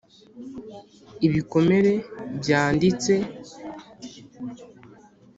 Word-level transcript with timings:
(ibikomere 1.27 1.91
byanditse), 2.39 3.13